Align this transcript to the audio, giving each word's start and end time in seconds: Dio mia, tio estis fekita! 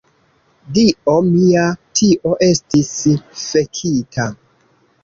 Dio 0.77 1.13
mia, 1.27 1.67
tio 2.01 2.35
estis 2.49 2.91
fekita! 3.45 4.29